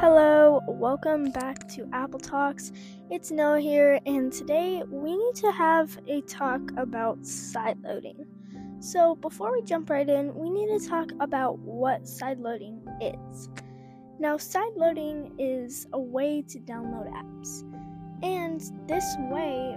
Hello, 0.00 0.62
welcome 0.68 1.32
back 1.32 1.66
to 1.70 1.88
Apple 1.92 2.20
Talks. 2.20 2.70
It's 3.10 3.32
Noah 3.32 3.58
here, 3.58 3.98
and 4.06 4.32
today 4.32 4.80
we 4.88 5.16
need 5.16 5.34
to 5.34 5.50
have 5.50 5.98
a 6.06 6.20
talk 6.20 6.60
about 6.76 7.22
sideloading. 7.22 8.24
So, 8.78 9.16
before 9.16 9.50
we 9.50 9.60
jump 9.62 9.90
right 9.90 10.08
in, 10.08 10.32
we 10.36 10.50
need 10.50 10.78
to 10.78 10.88
talk 10.88 11.10
about 11.18 11.58
what 11.58 12.04
sideloading 12.04 12.78
is. 13.00 13.48
Now, 14.20 14.36
sideloading 14.36 15.32
is 15.36 15.88
a 15.92 15.98
way 15.98 16.44
to 16.46 16.60
download 16.60 17.12
apps, 17.12 17.64
and 18.22 18.60
this 18.86 19.16
way 19.18 19.76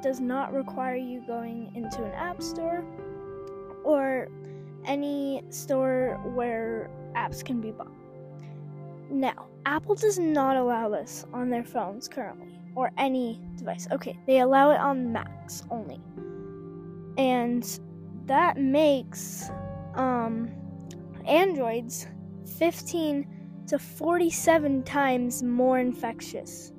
does 0.00 0.20
not 0.20 0.52
require 0.52 0.94
you 0.94 1.24
going 1.26 1.72
into 1.74 2.04
an 2.04 2.12
app 2.12 2.40
store 2.40 2.84
or 3.82 4.28
any 4.84 5.42
store 5.50 6.20
where 6.36 6.88
apps 7.16 7.44
can 7.44 7.60
be 7.60 7.72
bought. 7.72 7.90
Now, 9.10 9.45
Apple 9.66 9.96
does 9.96 10.16
not 10.16 10.56
allow 10.56 10.88
this 10.88 11.26
on 11.32 11.50
their 11.50 11.64
phones 11.64 12.06
currently, 12.06 12.56
or 12.76 12.92
any 12.98 13.42
device. 13.56 13.88
Okay, 13.90 14.16
they 14.24 14.38
allow 14.38 14.70
it 14.70 14.78
on 14.78 15.12
Macs 15.12 15.64
only. 15.72 16.00
And 17.18 17.80
that 18.26 18.58
makes 18.58 19.50
um, 19.96 20.48
Androids 21.26 22.06
15 22.58 23.64
to 23.66 23.76
47 23.76 24.84
times 24.84 25.42
more 25.42 25.80
infectious, 25.80 26.72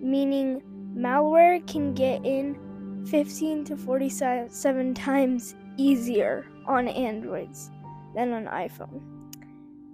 meaning 0.00 0.62
malware 0.96 1.64
can 1.66 1.92
get 1.92 2.24
in 2.24 3.04
15 3.10 3.64
to 3.66 3.76
47 3.76 4.94
times 4.94 5.54
easier 5.76 6.46
on 6.66 6.88
Androids 6.88 7.70
than 8.14 8.32
on 8.32 8.46
iPhone. 8.46 9.15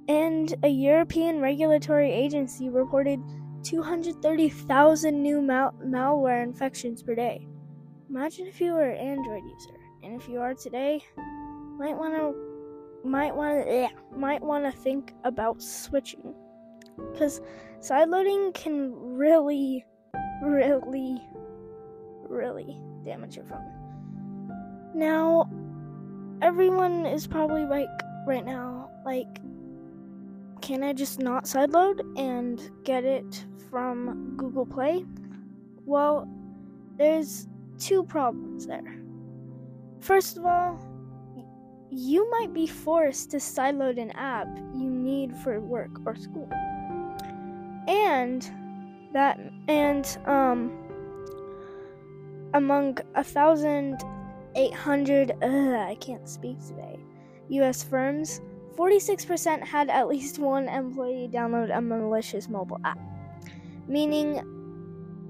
And 0.08 0.55
a 0.62 0.69
European 0.69 1.41
regulatory 1.41 2.11
agency 2.11 2.69
reported 2.69 3.20
230,000 3.62 5.22
new 5.22 5.41
mal- 5.41 5.75
malware 5.84 6.42
infections 6.42 7.03
per 7.03 7.14
day. 7.14 7.47
Imagine 8.11 8.47
if 8.47 8.61
you 8.61 8.72
were 8.72 8.91
an 8.91 8.97
Android 8.98 9.42
user, 9.44 9.78
and 10.03 10.20
if 10.20 10.28
you 10.28 10.41
are 10.41 10.55
today, 10.55 11.03
might 11.78 11.97
want 11.97 12.14
to 12.14 12.53
might 13.05 13.34
want 13.34 13.67
to 13.67 13.89
might 14.17 14.42
want 14.42 14.64
to 14.64 14.70
think 14.83 15.12
about 15.25 15.61
switching 15.61 16.34
because 17.12 17.41
sideloading 17.81 18.55
can 18.55 18.92
really 18.94 19.84
really 20.42 21.20
really 22.28 22.81
damage 23.05 23.37
your 23.37 23.44
phone. 23.44 23.64
Now, 24.94 25.50
everyone 26.41 27.06
is 27.06 27.27
probably 27.27 27.64
like 27.64 27.89
right 28.27 28.44
now 28.44 28.91
like 29.05 29.39
can 30.63 30.85
I 30.85 30.93
just 30.93 31.19
not 31.19 31.45
sideload 31.45 32.01
and 32.17 32.71
get 32.85 33.05
it 33.05 33.45
from 33.69 34.35
Google 34.37 34.65
Play? 34.65 35.05
Well, 35.85 36.29
there's 36.97 37.49
two 37.79 38.05
problems 38.05 38.67
there. 38.67 38.97
First 40.01 40.39
of 40.39 40.47
all, 40.47 40.79
you 41.91 42.31
might 42.31 42.55
be 42.55 42.67
forced 42.67 43.33
to 43.33 43.37
sideload 43.39 44.01
an 44.01 44.13
app 44.13 44.49
you 44.73 44.89
need 44.89 45.37
for 45.37 45.61
work 45.61 45.91
or 46.07 46.15
school. 46.15 46.49
And 47.89 48.49
that 49.13 49.39
and 49.69 50.17
um 50.27 50.73
among 52.55 52.99
a 53.15 53.25
thousand 53.25 54.03
eight 54.55 54.73
hundred 54.73 55.33
I 55.43 55.97
can't 56.01 56.27
speak 56.29 56.59
today 56.67 56.99
US 57.51 57.83
firms 57.83 58.41
46% 58.73 59.62
had 59.62 59.89
at 59.91 60.09
least 60.09 60.39
one 60.39 60.69
employee 60.69 61.28
download 61.33 61.77
a 61.77 61.81
malicious 61.81 62.48
mobile 62.48 62.81
app, 62.84 62.99
meaning 63.87 64.43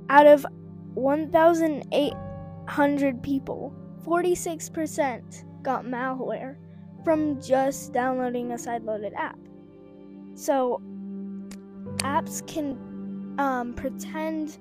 out 0.08 0.26
of 0.26 0.46
1,800 0.94 3.22
people, 3.22 3.74
46% 4.04 5.44
got 5.62 5.84
malware 5.84 6.56
from 7.04 7.40
just 7.40 7.92
downloading 7.92 8.50
a 8.52 8.56
sideloaded 8.56 9.14
app. 9.14 9.38
So, 10.34 10.80
apps 11.98 12.44
can 12.46 13.34
um, 13.38 13.74
pretend 13.74 14.56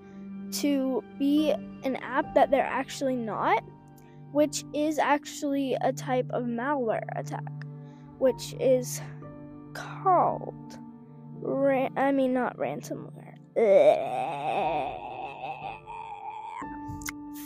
to 0.54 1.02
be 1.18 1.54
an 1.84 1.96
app 1.98 2.34
that 2.36 2.52
they're 2.52 2.66
actually 2.66 3.16
not, 3.16 3.64
which 4.32 4.64
is 4.74 5.00
actually 5.00 5.78
a 5.82 5.94
type 5.94 6.28
of 6.32 6.44
malware 6.44 7.08
attack 7.16 7.52
which 8.22 8.54
is 8.60 9.02
called 9.74 10.78
ran- 11.42 11.98
I 11.98 12.12
mean 12.12 12.34
not 12.34 12.56
ransomware. 12.56 13.34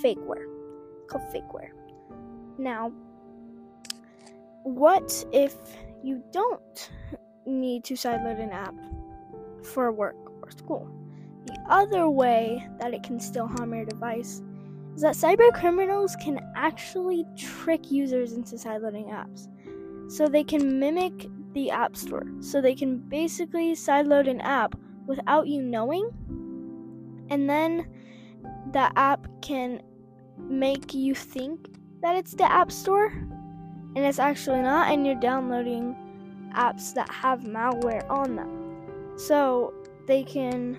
Fakeware. 0.03 0.45
called 1.07 1.23
fakeware. 1.33 1.69
Now, 2.57 2.91
what 4.63 5.25
if 5.31 5.55
you 6.03 6.21
don't 6.33 6.91
need 7.45 7.85
to 7.85 7.93
sideload 7.93 8.41
an 8.43 8.51
app 8.51 8.75
for 9.63 9.93
work 9.93 10.17
or 10.43 10.51
school? 10.51 10.89
The 11.45 11.57
other 11.69 12.09
way 12.09 12.67
that 12.79 12.93
it 12.93 13.01
can 13.01 13.21
still 13.21 13.47
harm 13.47 13.73
your 13.73 13.85
device 13.85 14.41
is 14.93 15.03
that 15.03 15.15
cyber 15.15 15.53
criminals 15.53 16.17
can 16.21 16.37
actually 16.53 17.25
trick 17.37 17.91
users 17.91 18.33
into 18.33 18.55
sideloading 18.55 19.09
apps 19.09 19.47
so 20.07 20.27
they 20.27 20.43
can 20.43 20.79
mimic 20.79 21.27
the 21.53 21.71
App 21.71 21.95
Store. 21.95 22.25
So 22.39 22.61
they 22.61 22.75
can 22.75 22.97
basically 22.97 23.73
sideload 23.73 24.29
an 24.29 24.41
app 24.41 24.75
without 25.07 25.47
you 25.47 25.61
knowing, 25.61 26.09
and 27.29 27.49
then 27.49 27.87
the 28.71 28.91
app 28.97 29.27
can 29.41 29.81
make 30.37 30.93
you 30.93 31.15
think 31.15 31.69
that 32.01 32.15
it's 32.15 32.33
the 32.33 32.51
App 32.51 32.71
Store, 32.71 33.07
and 33.07 33.99
it's 33.99 34.19
actually 34.19 34.61
not, 34.61 34.91
and 34.91 35.05
you're 35.05 35.15
downloading 35.15 35.95
apps 36.55 36.93
that 36.93 37.09
have 37.09 37.41
malware 37.41 38.09
on 38.09 38.35
them. 38.35 39.17
So 39.17 39.73
they 40.07 40.23
can 40.23 40.77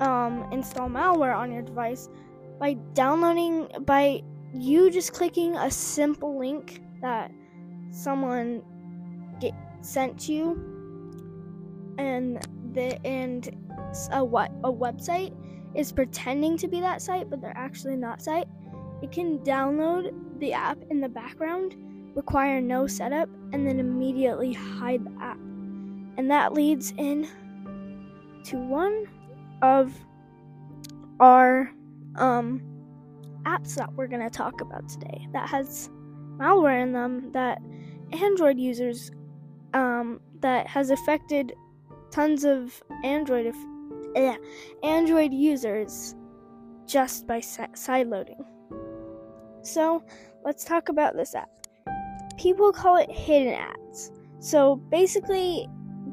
um, 0.00 0.48
install 0.52 0.88
malware 0.88 1.36
on 1.36 1.52
your 1.52 1.62
device 1.62 2.08
by 2.58 2.74
downloading, 2.94 3.68
by 3.80 4.22
you 4.52 4.90
just 4.90 5.12
clicking 5.12 5.56
a 5.56 5.70
simple 5.70 6.38
link 6.38 6.82
that 7.00 7.30
someone 7.94 8.62
get 9.40 9.54
sent 9.80 10.28
you 10.28 10.52
and 11.98 12.46
the 12.72 13.04
and 13.06 13.56
a 14.12 14.24
what 14.24 14.50
a 14.64 14.72
website 14.72 15.34
is 15.74 15.92
pretending 15.92 16.56
to 16.56 16.66
be 16.66 16.80
that 16.80 17.00
site 17.00 17.30
but 17.30 17.40
they're 17.40 17.56
actually 17.56 17.96
not 17.96 18.20
site. 18.20 18.48
It 19.02 19.12
can 19.12 19.38
download 19.40 20.12
the 20.40 20.52
app 20.52 20.78
in 20.90 21.00
the 21.00 21.08
background 21.08 21.76
require 22.14 22.60
no 22.60 22.86
setup 22.86 23.28
and 23.52 23.66
then 23.66 23.80
immediately 23.80 24.52
hide 24.52 25.04
the 25.04 25.22
app. 25.22 25.38
And 26.16 26.30
that 26.30 26.54
leads 26.54 26.92
in 26.96 27.28
to 28.44 28.56
one 28.56 29.06
of 29.62 29.92
our 31.20 31.72
um, 32.16 32.62
apps 33.44 33.74
that 33.74 33.92
we're 33.94 34.06
going 34.06 34.22
to 34.22 34.30
talk 34.30 34.60
about 34.60 34.88
today 34.88 35.26
that 35.32 35.48
has 35.48 35.90
malware 36.36 36.82
in 36.82 36.92
them 36.92 37.32
that 37.32 37.60
Android 38.12 38.58
users 38.58 39.10
um, 39.72 40.20
that 40.40 40.66
has 40.66 40.90
affected 40.90 41.54
tons 42.10 42.44
of 42.44 42.82
Android 43.02 43.52
uh, 44.16 44.36
Android 44.82 45.32
users 45.32 46.14
just 46.86 47.26
by 47.26 47.40
sideloading. 47.40 48.44
So 49.62 50.04
let's 50.44 50.64
talk 50.64 50.88
about 50.88 51.16
this 51.16 51.34
app. 51.34 51.48
People 52.38 52.72
call 52.72 52.96
it 52.96 53.10
hidden 53.10 53.54
ads. 53.54 54.12
So 54.38 54.76
basically, 54.76 55.66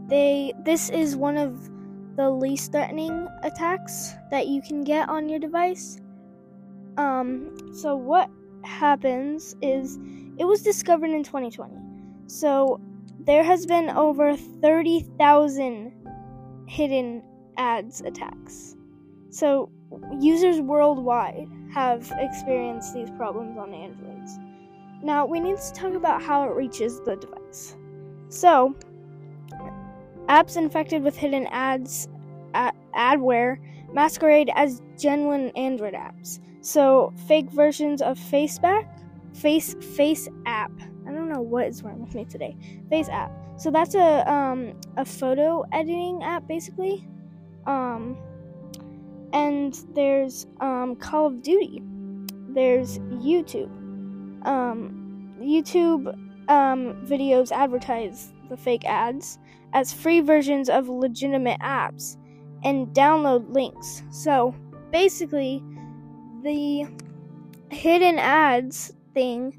they 0.08 0.54
this 0.64 0.90
is 0.90 1.16
one 1.16 1.38
of 1.38 1.70
the 2.16 2.30
least 2.30 2.72
threatening 2.72 3.28
attacks 3.44 4.14
that 4.30 4.48
you 4.48 4.62
can 4.62 4.84
get 4.84 5.10
on 5.10 5.30
your 5.30 5.40
device. 5.40 6.00
Um, 6.98 7.56
so 7.74 7.96
what 7.96 8.30
happens 8.64 9.56
is 9.62 9.98
it 10.42 10.48
was 10.48 10.64
discovered 10.64 11.12
in 11.12 11.24
2020. 11.24 11.78
So 12.26 12.82
there 13.20 13.44
has 13.44 13.68
been 13.68 13.92
over 13.92 14.36
30,000 14.36 15.94
hidden 16.68 17.22
ads 17.58 18.02
attacks. 18.02 18.76
So 19.30 19.70
users 20.20 20.60
worldwide 20.60 21.48
have 21.72 22.12
experienced 22.18 22.92
these 22.96 23.12
problems 23.12 23.56
on 23.56 23.72
Androids. 23.72 24.40
Now 25.04 25.28
we 25.28 25.40
need 25.40 25.58
to 25.60 25.74
talk 25.74 25.94
about 25.94 26.24
how 26.24 26.50
it 26.50 26.56
reaches 26.56 27.00
the 27.02 27.18
device. 27.18 27.76
So 28.30 28.76
apps 30.28 30.58
infected 30.58 31.04
with 31.04 31.16
hidden 31.16 31.46
ads 31.52 32.08
adware 32.96 33.60
masquerade 33.94 34.50
as 34.56 34.82
genuine 34.98 35.52
Android 35.52 35.94
apps. 35.94 36.40
So 36.62 37.14
fake 37.28 37.52
versions 37.52 38.02
of 38.02 38.18
Faceback, 38.18 38.88
Face 39.34 39.76
Face 39.96 40.28
app. 40.46 40.72
I 41.08 41.12
don't 41.12 41.30
know 41.30 41.42
what 41.42 41.68
is 41.68 41.84
wrong 41.84 42.02
with 42.02 42.14
me 42.14 42.26
today. 42.26 42.56
Face 42.90 43.10
app. 43.10 43.32
So 43.58 43.72
that's 43.72 43.96
a 43.96 44.32
um 44.32 44.74
a 44.98 45.06
photo 45.06 45.66
editing 45.72 46.24
app 46.24 46.48
basically. 46.48 47.08
Um 47.66 48.18
and 49.34 49.80
there's 49.94 50.48
um 50.60 50.96
Call 50.96 51.28
of 51.28 51.42
Duty. 51.42 51.82
There's 52.50 53.00
YouTube. 53.00 53.70
Um 54.46 55.36
YouTube 55.40 56.08
um 56.50 57.06
videos 57.06 57.52
advertise 57.52 58.34
the 58.50 58.58
fake 58.58 58.86
ads 58.86 59.40
as 59.74 59.94
free 59.94 60.20
versions 60.20 60.70
of 60.70 60.90
legitimate 60.90 61.60
apps 61.62 62.18
and 62.64 62.88
download 62.90 63.52
links. 63.52 64.04
So 64.12 64.54
basically 64.92 65.64
the 66.44 66.88
hidden 67.70 68.20
ads 68.20 68.94
thing 69.14 69.58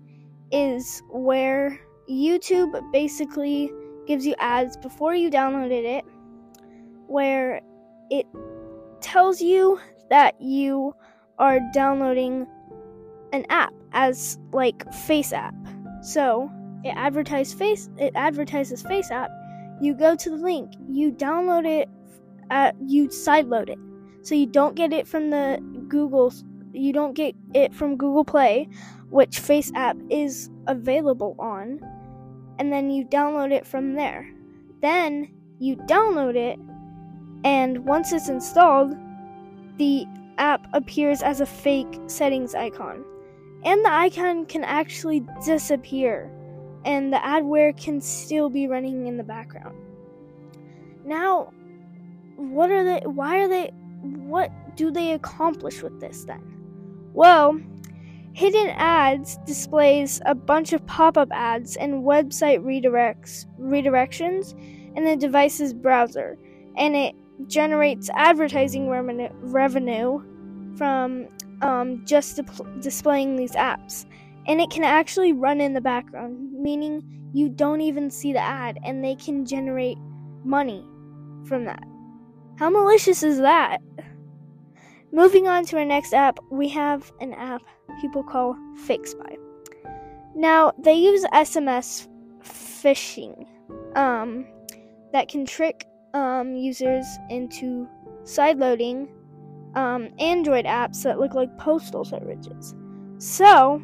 is 0.50 1.02
where 1.08 1.78
YouTube 2.08 2.80
basically 2.92 3.72
gives 4.06 4.26
you 4.26 4.34
ads 4.38 4.76
before 4.76 5.14
you 5.14 5.30
downloaded 5.30 5.84
it, 5.84 6.04
where 7.06 7.60
it 8.10 8.26
tells 9.00 9.40
you 9.40 9.80
that 10.10 10.40
you 10.40 10.94
are 11.38 11.60
downloading 11.72 12.46
an 13.32 13.46
app 13.48 13.72
as 13.92 14.38
like 14.52 14.92
Face 14.92 15.32
app. 15.32 15.54
So 16.02 16.50
it 16.84 16.94
advertises 16.96 17.54
Face 17.54 17.88
it 17.98 18.12
advertises 18.14 18.82
Face 18.82 19.10
app. 19.10 19.30
You 19.80 19.94
go 19.94 20.14
to 20.14 20.30
the 20.30 20.36
link, 20.36 20.72
you 20.88 21.10
download 21.10 21.66
it, 21.66 21.88
at, 22.50 22.76
you 22.86 23.08
sideload 23.08 23.68
it, 23.70 23.78
so 24.22 24.34
you 24.34 24.46
don't 24.46 24.76
get 24.76 24.92
it 24.92 25.08
from 25.08 25.30
the 25.30 25.58
Google 25.88 26.32
you 26.72 26.92
don't 26.92 27.14
get 27.14 27.34
it 27.54 27.74
from 27.74 27.96
Google 27.96 28.24
Play, 28.24 28.68
which 29.12 29.40
Face 29.40 29.70
app 29.74 29.96
is 30.08 30.48
available 30.66 31.36
on, 31.38 31.78
and 32.58 32.72
then 32.72 32.90
you 32.90 33.04
download 33.04 33.52
it 33.52 33.66
from 33.66 33.94
there. 33.94 34.32
Then 34.80 35.30
you 35.58 35.76
download 35.76 36.34
it, 36.34 36.58
and 37.44 37.84
once 37.84 38.12
it's 38.12 38.30
installed, 38.30 38.96
the 39.76 40.06
app 40.38 40.66
appears 40.72 41.22
as 41.22 41.40
a 41.40 41.46
fake 41.46 42.00
settings 42.06 42.54
icon. 42.54 43.04
And 43.64 43.84
the 43.84 43.92
icon 43.92 44.46
can 44.46 44.64
actually 44.64 45.24
disappear, 45.44 46.30
and 46.86 47.12
the 47.12 47.18
adware 47.18 47.76
can 47.76 48.00
still 48.00 48.48
be 48.48 48.66
running 48.66 49.06
in 49.06 49.18
the 49.18 49.24
background. 49.24 49.76
Now, 51.04 51.52
what 52.36 52.70
are 52.70 52.82
they? 52.82 53.02
Why 53.04 53.40
are 53.40 53.48
they? 53.48 53.72
What 54.00 54.50
do 54.74 54.90
they 54.90 55.12
accomplish 55.12 55.82
with 55.82 56.00
this 56.00 56.24
then? 56.24 56.42
Well, 57.12 57.60
hidden 58.34 58.68
ads 58.70 59.38
displays 59.46 60.20
a 60.26 60.34
bunch 60.34 60.72
of 60.72 60.84
pop-up 60.86 61.28
ads 61.32 61.76
and 61.76 62.04
website 62.04 62.60
redirects 62.60 63.46
redirections 63.60 64.54
in 64.96 65.04
the 65.04 65.16
device's 65.16 65.72
browser, 65.72 66.38
and 66.76 66.96
it 66.96 67.14
generates 67.46 68.10
advertising 68.14 68.88
revenue, 68.88 70.22
from 70.76 71.28
um, 71.60 72.04
just 72.04 72.40
displaying 72.80 73.36
these 73.36 73.52
apps. 73.52 74.06
And 74.46 74.60
it 74.60 74.70
can 74.70 74.84
actually 74.84 75.32
run 75.32 75.60
in 75.60 75.72
the 75.74 75.80
background, 75.80 76.52
meaning 76.52 77.02
you 77.32 77.48
don't 77.48 77.80
even 77.80 78.10
see 78.10 78.32
the 78.32 78.40
ad, 78.40 78.78
and 78.84 79.04
they 79.04 79.14
can 79.14 79.46
generate 79.46 79.98
money 80.44 80.84
from 81.46 81.64
that. 81.64 81.84
How 82.58 82.68
malicious 82.70 83.22
is 83.22 83.38
that? 83.38 83.78
Moving 85.12 85.46
on 85.46 85.64
to 85.66 85.78
our 85.78 85.84
next 85.84 86.14
app, 86.14 86.38
we 86.50 86.68
have 86.70 87.12
an 87.20 87.34
app 87.34 87.62
people 88.00 88.22
call 88.22 88.56
Fake 88.84 89.06
Spy. 89.06 89.36
Now, 90.34 90.72
they 90.78 90.94
use 90.94 91.24
SMS 91.32 92.08
phishing 92.42 93.46
um, 93.96 94.46
that 95.12 95.28
can 95.28 95.44
trick 95.44 95.86
um, 96.14 96.54
users 96.56 97.06
into 97.30 97.88
sideloading 98.24 99.08
um, 99.74 100.08
Android 100.18 100.64
apps 100.64 101.02
that 101.02 101.18
look 101.18 101.34
like 101.34 101.56
postal 101.58 102.04
services. 102.04 102.74
So, 103.18 103.82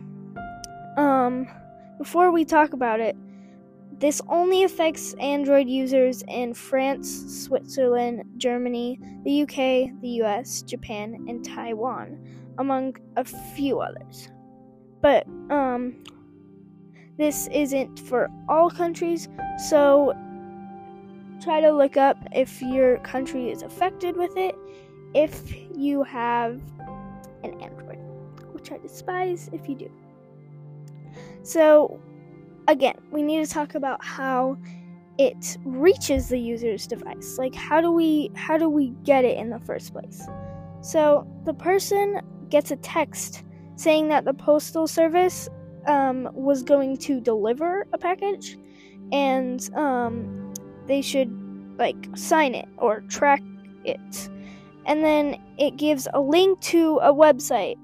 um, 0.96 1.48
before 1.98 2.30
we 2.30 2.44
talk 2.44 2.72
about 2.72 3.00
it, 3.00 3.16
this 3.98 4.22
only 4.28 4.62
affects 4.62 5.14
Android 5.14 5.68
users 5.68 6.22
in 6.28 6.54
France, 6.54 7.44
Switzerland, 7.44 8.22
Germany, 8.36 9.00
the 9.24 9.42
UK, 9.42 10.00
the 10.00 10.22
US, 10.22 10.62
Japan, 10.62 11.24
and 11.28 11.44
Taiwan, 11.44 12.18
among 12.58 12.96
a 13.16 13.24
few 13.24 13.80
others. 13.80 14.28
But 15.00 15.26
um 15.50 16.04
this 17.16 17.48
isn't 17.48 17.98
for 17.98 18.30
all 18.48 18.70
countries, 18.70 19.28
so 19.68 20.14
try 21.42 21.60
to 21.60 21.72
look 21.72 21.96
up 21.96 22.16
if 22.32 22.62
your 22.62 22.98
country 22.98 23.50
is 23.50 23.62
affected 23.62 24.16
with 24.16 24.36
it 24.36 24.54
if 25.14 25.54
you 25.76 26.02
have 26.04 26.60
an 27.42 27.60
Android, 27.60 27.98
which 28.52 28.70
I 28.70 28.78
despise 28.78 29.48
if 29.52 29.68
you 29.68 29.74
do. 29.74 29.90
So, 31.42 31.98
again, 32.68 32.96
we 33.10 33.22
need 33.22 33.44
to 33.44 33.50
talk 33.50 33.74
about 33.74 34.04
how 34.04 34.58
it 35.18 35.56
reaches 35.64 36.28
the 36.28 36.38
user's 36.38 36.86
device. 36.86 37.36
Like 37.38 37.54
how 37.54 37.80
do 37.80 37.90
we 37.90 38.30
how 38.36 38.56
do 38.56 38.68
we 38.68 38.90
get 39.02 39.24
it 39.24 39.36
in 39.36 39.50
the 39.50 39.58
first 39.58 39.92
place? 39.92 40.26
So 40.80 41.26
the 41.44 41.54
person 41.54 42.20
gets 42.50 42.70
a 42.70 42.76
text 42.76 43.44
saying 43.76 44.08
that 44.08 44.24
the 44.24 44.34
postal 44.34 44.86
service 44.86 45.48
um, 45.86 46.28
was 46.32 46.62
going 46.62 46.96
to 46.98 47.20
deliver 47.20 47.86
a 47.92 47.98
package, 47.98 48.58
and 49.12 49.70
um, 49.74 50.52
they 50.86 51.00
should 51.00 51.30
like 51.78 52.08
sign 52.14 52.54
it 52.54 52.68
or 52.76 53.00
track 53.02 53.42
it, 53.84 54.28
and 54.86 55.04
then 55.04 55.40
it 55.58 55.76
gives 55.76 56.08
a 56.12 56.20
link 56.20 56.60
to 56.60 56.98
a 57.02 57.12
website 57.12 57.76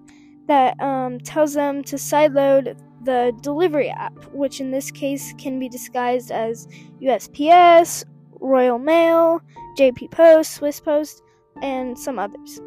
that 0.47 0.79
um, 0.81 1.19
tells 1.21 1.55
them 1.55 1.83
to 1.85 1.97
sideload 1.97 2.77
the 3.05 3.33
delivery 3.41 3.91
app, 3.91 4.15
which 4.33 4.61
in 4.61 4.71
this 4.71 4.91
case 4.91 5.35
can 5.39 5.59
be 5.59 5.69
disguised 5.69 6.31
as 6.31 6.67
USPS, 7.03 8.05
Royal 8.41 8.79
Mail, 8.79 9.41
JP 9.79 10.11
Post, 10.11 10.55
Swiss 10.55 10.81
Post, 10.81 11.23
and 11.63 11.99
some 11.99 12.19
others. 12.19 12.61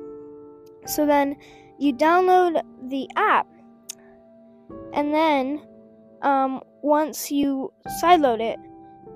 So 0.85 1.05
then 1.05 1.35
you 1.79 1.93
download 1.93 2.61
the 2.89 3.09
app, 3.15 3.47
and 4.93 5.13
then 5.13 5.61
um, 6.21 6.61
once 6.81 7.31
you 7.31 7.71
sideload 8.01 8.41
it, 8.41 8.59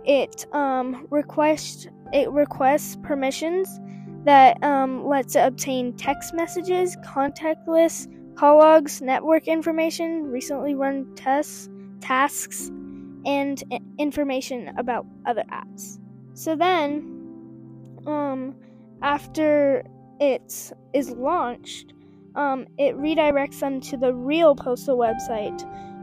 it 0.06 0.46
um, 0.54 1.08
requests 1.10 1.88
it 2.14 2.30
requests 2.30 2.98
permissions 3.04 3.80
that 4.26 4.62
um, 4.64 5.08
lets 5.08 5.36
it 5.36 5.40
obtain 5.40 5.94
text 5.94 6.34
messages, 6.34 6.98
contact 7.04 7.68
lists, 7.68 8.08
call 8.36 8.58
logs, 8.58 9.02
network 9.02 9.48
information, 9.48 10.24
recently 10.24 10.76
run 10.76 11.08
tests, 11.16 11.70
tasks, 12.02 12.70
and 13.26 13.64
information 13.98 14.70
about 14.78 15.06
other 15.26 15.44
apps. 15.52 16.00
So 16.34 16.56
then, 16.56 17.02
um, 18.06 18.56
after 19.02 19.84
it 20.20 20.72
is 20.94 21.12
launched, 21.12 21.94
um, 22.36 22.68
it 22.78 22.98
redirects 22.98 23.60
them 23.60 23.82
to 23.82 23.98
the 23.98 24.14
real 24.14 24.56
postal 24.56 24.98
website, 24.98 25.62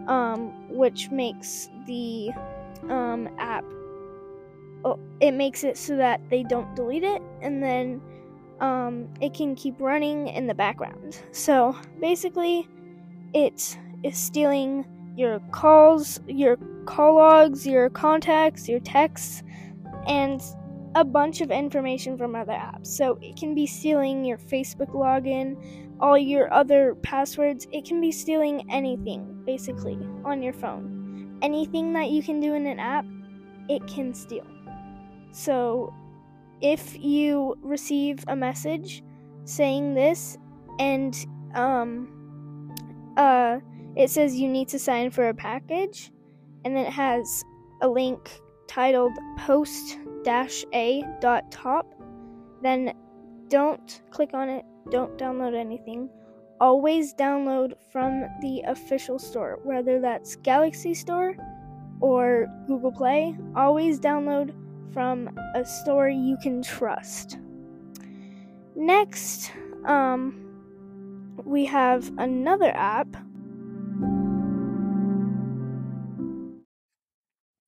um, 0.08 0.52
which 0.68 1.10
makes 1.10 1.68
the 1.86 2.30
um, 2.88 3.28
app. 3.38 3.64
Oh, 4.84 4.98
it 5.20 5.32
makes 5.32 5.64
it 5.64 5.76
so 5.76 5.96
that 5.96 6.20
they 6.30 6.42
don't 6.42 6.74
delete 6.76 7.04
it, 7.04 7.22
and 7.42 7.62
then 7.62 8.00
um, 8.60 9.08
it 9.20 9.34
can 9.34 9.54
keep 9.54 9.80
running 9.80 10.28
in 10.28 10.46
the 10.46 10.54
background. 10.54 11.20
So 11.32 11.76
basically, 12.00 12.68
it 13.34 13.78
is 14.02 14.16
stealing 14.16 14.86
your 15.16 15.40
calls, 15.50 16.20
your 16.28 16.56
call 16.86 17.16
logs, 17.16 17.66
your 17.66 17.90
contacts, 17.90 18.68
your 18.68 18.80
texts, 18.80 19.42
and 20.06 20.40
a 20.94 21.04
bunch 21.04 21.40
of 21.40 21.50
information 21.50 22.16
from 22.16 22.34
other 22.34 22.52
apps. 22.52 22.86
So 22.86 23.18
it 23.20 23.36
can 23.36 23.54
be 23.54 23.66
stealing 23.66 24.24
your 24.24 24.38
Facebook 24.38 24.94
login, 24.94 25.56
all 26.00 26.16
your 26.16 26.52
other 26.52 26.94
passwords. 27.02 27.66
It 27.72 27.84
can 27.84 28.00
be 28.00 28.12
stealing 28.12 28.70
anything, 28.70 29.42
basically, 29.44 29.98
on 30.24 30.42
your 30.42 30.52
phone. 30.52 31.38
Anything 31.42 31.92
that 31.94 32.10
you 32.10 32.22
can 32.22 32.40
do 32.40 32.54
in 32.54 32.66
an 32.66 32.78
app, 32.78 33.04
it 33.68 33.86
can 33.86 34.14
steal. 34.14 34.46
So 35.32 35.92
if 36.60 36.98
you 36.98 37.56
receive 37.62 38.24
a 38.28 38.36
message 38.36 39.02
saying 39.44 39.94
this 39.94 40.36
and 40.78 41.16
um 41.54 42.74
uh 43.16 43.58
it 43.96 44.10
says 44.10 44.36
you 44.36 44.48
need 44.48 44.68
to 44.68 44.78
sign 44.78 45.10
for 45.10 45.28
a 45.28 45.34
package 45.34 46.10
and 46.64 46.76
then 46.76 46.84
it 46.84 46.92
has 46.92 47.44
a 47.82 47.88
link 47.88 48.40
titled 48.66 49.12
post 49.38 49.98
dash 50.24 50.64
a 50.74 51.02
dot 51.20 51.50
top 51.50 51.86
then 52.62 52.92
don't 53.48 54.02
click 54.10 54.34
on 54.34 54.48
it 54.48 54.64
don't 54.90 55.16
download 55.18 55.54
anything 55.54 56.08
always 56.60 57.14
download 57.14 57.74
from 57.92 58.24
the 58.42 58.62
official 58.66 59.18
store 59.18 59.60
whether 59.62 60.00
that's 60.00 60.36
galaxy 60.36 60.94
store 60.94 61.36
or 62.00 62.46
Google 62.66 62.92
Play, 62.92 63.36
always 63.56 63.98
download 63.98 64.52
from 64.92 65.30
a 65.54 65.64
store 65.64 66.08
you 66.08 66.36
can 66.42 66.62
trust. 66.62 67.38
Next, 68.74 69.52
um, 69.84 70.44
we 71.44 71.64
have 71.66 72.10
another 72.18 72.72
app. 72.74 73.08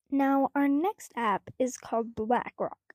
Now, 0.09 0.49
our 0.55 0.67
next 0.67 1.11
app 1.15 1.49
is 1.59 1.77
called 1.77 2.15
BlackRock. 2.15 2.90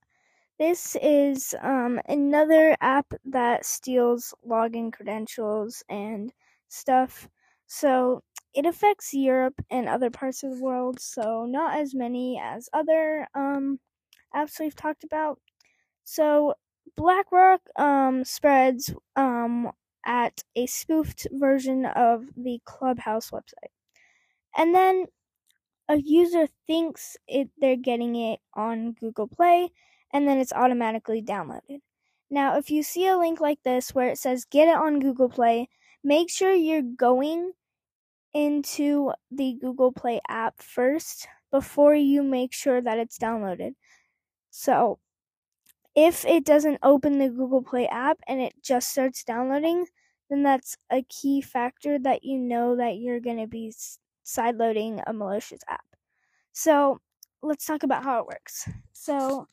This 0.59 0.97
is 1.03 1.55
um, 1.63 2.01
another 2.09 2.77
app 2.81 3.13
that 3.27 3.67
steals 3.67 4.35
login 4.49 4.93
credentials 4.93 5.83
and 5.91 6.33
stuff. 6.69 7.29
So 7.67 8.23
it 8.55 8.67
affects 8.67 9.13
Europe 9.13 9.61
and 9.71 9.89
other 9.89 10.11
parts 10.11 10.43
of 10.45 10.57
the 10.57 10.65
world, 10.65 11.01
so 11.01 11.45
not 11.47 11.79
as 11.79 11.95
many 11.95 12.41
as 12.43 12.71
other 12.73 13.29
um, 13.35 13.81
apps 14.35 14.61
we've 14.61 14.77
talked 14.77 15.05
about. 15.05 15.41
So 16.05 16.55
BlackRock 16.97 17.63
um, 17.77 18.25
spreads 18.25 18.95
um, 19.17 19.73
at 20.07 20.43
a 20.57 20.67
spoofed 20.67 21.27
version 21.33 21.87
of 21.87 22.25
the 22.37 22.61
Clubhouse 22.65 23.31
website. 23.31 23.73
And 24.57 24.75
then 24.75 25.07
a 25.89 25.99
user 25.99 26.49
thinks 26.67 27.17
it 27.29 27.51
they're 27.59 27.77
getting 27.77 28.17
it 28.17 28.41
on 28.55 28.93
Google 28.93 29.29
Play 29.29 29.71
and 30.13 30.27
then 30.29 30.39
it's 30.39 30.53
automatically 30.53 31.23
downloaded. 31.23 31.81
Now, 32.31 32.57
if 32.57 32.71
you 32.71 32.83
see 32.83 33.07
a 33.07 33.17
link 33.17 33.41
like 33.41 33.63
this 33.63 33.95
where 33.95 34.09
it 34.09 34.19
says 34.19 34.45
get 34.45 34.69
it 34.69 34.77
on 34.77 35.01
Google 35.01 35.29
Play, 35.29 35.69
make 36.03 36.31
sure 36.31 36.53
you're 36.53 36.83
going 36.83 37.53
into 38.35 39.13
the 39.31 39.57
Google 39.61 39.93
Play 39.93 40.21
app 40.29 40.61
first 40.61 41.29
before 41.51 41.95
you 41.95 42.23
make 42.23 42.53
sure 42.53 42.81
that 42.81 42.99
it's 42.99 43.19
downloaded. 43.19 43.75
So, 44.51 44.99
if 45.95 46.25
it 46.27 46.45
doesn't 46.45 46.79
open 46.83 47.19
the 47.19 47.31
Google 47.31 47.63
Play 47.63 47.87
app 47.89 48.19
and 48.27 48.41
it 48.41 48.55
just 48.63 48.91
starts 48.91 49.25
downloading, 49.25 49.87
then 50.29 50.43
that's 50.43 50.77
a 50.91 51.03
key 51.03 51.41
factor 51.41 51.99
that 52.01 52.25
you 52.25 52.39
know 52.39 52.77
that 52.77 52.97
you're 52.99 53.21
going 53.21 53.39
to 53.39 53.47
be 53.47 53.73
sideloading 54.25 55.03
a 55.07 55.13
malicious 55.13 55.61
app. 55.69 55.87
So, 56.53 57.01
let's 57.43 57.65
talk 57.65 57.85
about 57.85 58.03
how 58.05 58.21
it 58.21 58.27
works. 58.27 58.69
So, 58.93 59.47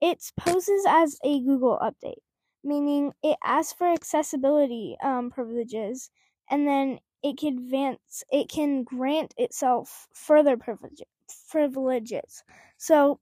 it 0.00 0.32
poses 0.38 0.84
as 0.88 1.18
a 1.24 1.40
Google 1.40 1.78
update, 1.80 2.22
meaning 2.64 3.12
it 3.22 3.38
asks 3.44 3.72
for 3.72 3.86
accessibility 3.88 4.96
um, 5.02 5.30
privileges, 5.30 6.10
and 6.50 6.66
then 6.66 7.00
it 7.22 7.38
can 7.38 7.58
advance. 7.58 8.24
It 8.30 8.48
can 8.48 8.84
grant 8.84 9.34
itself 9.36 10.08
further 10.14 10.56
privilege, 10.56 11.02
privileges. 11.50 12.44
So, 12.76 13.20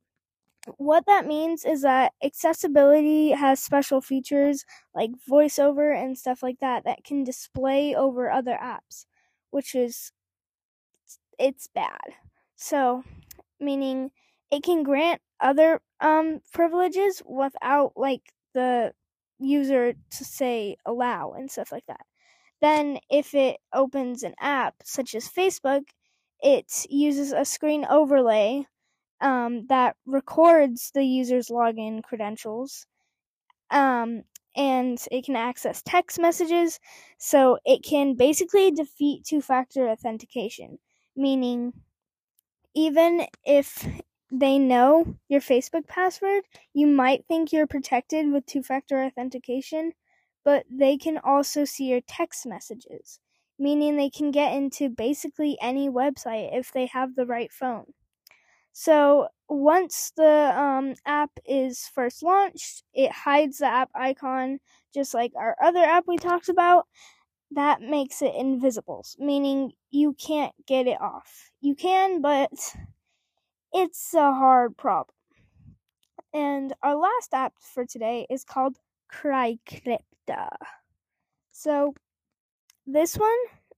what 0.79 1.07
that 1.07 1.27
means 1.27 1.65
is 1.65 1.83
that 1.83 2.15
accessibility 2.23 3.31
has 3.31 3.63
special 3.63 4.01
features 4.01 4.65
like 4.95 5.11
voiceover 5.29 5.95
and 5.97 6.17
stuff 6.19 6.43
like 6.43 6.61
that 6.61 6.85
that 6.85 7.05
can 7.05 7.25
display 7.25 7.95
over 7.95 8.31
other 8.31 8.59
apps, 8.61 9.07
which 9.51 9.75
is 9.75 10.13
it's 11.39 11.67
bad. 11.67 12.15
So, 12.57 13.03
meaning 13.61 14.13
it 14.55 14.63
can 14.63 14.83
grant 14.83 15.21
other 15.41 15.81
um 16.01 16.41
privileges 16.53 17.23
without 17.27 17.93
like 17.97 18.23
the 18.55 18.93
user 19.39 19.95
to 20.11 20.25
say 20.25 20.77
allow 20.87 21.33
and 21.33 21.51
stuff 21.51 21.73
like 21.73 21.87
that. 21.87 22.07
Then 22.61 22.99
if 23.11 23.35
it 23.35 23.59
opens 23.73 24.23
an 24.23 24.35
app 24.41 24.77
such 24.85 25.15
as 25.15 25.29
Facebook, 25.29 25.85
it 26.41 26.87
uses 26.89 27.33
a 27.33 27.45
screen 27.45 27.85
overlay 27.85 28.67
um, 29.21 29.67
that 29.69 29.97
records 30.07 30.91
the 30.95 31.05
user's 31.05 31.49
login 31.49 32.03
credentials. 32.03 32.87
Um, 33.71 34.23
and 34.57 34.99
it 35.11 35.25
can 35.25 35.37
access 35.37 35.83
text 35.83 36.21
messages, 36.21 36.79
so 37.19 37.59
it 37.65 37.83
can 37.85 38.15
basically 38.15 38.71
defeat 38.71 39.25
two 39.25 39.43
factor 39.43 39.89
authentication, 39.89 40.79
meaning 41.17 41.73
even 42.75 43.27
if 43.45 43.87
they 44.39 44.59
know 44.59 45.17
your 45.29 45.41
Facebook 45.41 45.87
password, 45.87 46.43
you 46.73 46.89
might 46.89 47.25
think 47.27 47.53
you're 47.53 47.69
protected 47.69 48.33
with 48.33 48.47
two 48.47 48.63
factor 48.63 49.03
authentication, 49.05 49.93
but 50.45 50.65
they 50.69 50.97
can 50.97 51.19
also 51.19 51.65
see 51.65 51.85
your 51.85 52.01
text 52.09 52.45
messages, 52.45 53.21
meaning 53.59 53.97
they 53.97 54.11
can 54.11 54.33
get 54.33 54.53
into 54.53 54.89
basically 54.89 55.57
any 55.61 55.89
website 55.89 56.51
if 56.53 56.73
they 56.73 56.87
have 56.87 57.15
the 57.15 57.27
right 57.27 57.53
phone. 57.53 57.93
So 58.73 59.29
once 59.49 60.13
the 60.17 60.53
um, 60.59 60.95
app 61.07 61.31
is 61.47 61.89
first 61.95 62.25
launched, 62.25 62.83
it 62.93 63.13
hides 63.13 63.59
the 63.59 63.67
app 63.67 63.91
icon 63.95 64.59
just 64.93 65.15
like 65.15 65.31
our 65.37 65.55
other 65.63 65.79
app 65.85 66.05
we 66.09 66.17
talked 66.17 66.49
about. 66.49 66.87
That 67.53 67.83
makes 67.83 68.21
it 68.21 68.35
invisible, 68.35 69.07
meaning 69.17 69.73
you 69.91 70.15
can't 70.15 70.55
get 70.67 70.89
it 70.89 71.01
off. 71.01 71.53
You 71.61 71.77
can, 71.77 72.21
but 72.21 72.51
it's 73.75 74.15
a 74.15 74.33
hard 74.33 74.77
problem. 74.77 75.17
And 76.33 76.73
our 76.83 76.95
last 76.97 77.35
app 77.35 77.55
for 77.59 77.85
today 77.85 78.27
is 78.31 78.45
called 78.45 78.77
CryCryptor. 79.13 80.49
So, 81.53 81.95
this 82.87 83.17
one 83.17 83.31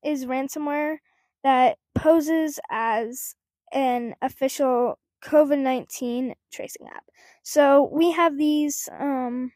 is 0.05 0.26
ransomware 0.26 0.99
that 1.43 1.79
poses 1.95 2.61
as 2.71 3.35
an 3.73 4.15
official 4.23 4.99
COVID 5.25 5.59
19 5.59 6.35
tracing 6.53 6.88
app. 6.88 7.05
So, 7.43 7.88
we 7.93 8.12
have 8.12 8.37
these 8.37 8.88
um, 8.99 9.53